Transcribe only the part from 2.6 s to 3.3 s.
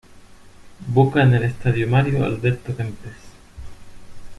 Kempes.